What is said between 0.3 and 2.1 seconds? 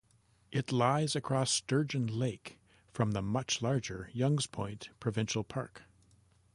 It lies across Sturgeon